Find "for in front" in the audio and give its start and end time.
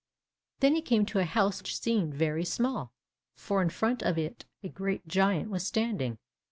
3.35-4.01